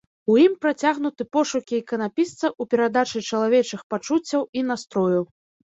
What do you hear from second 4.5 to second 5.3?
і настрою.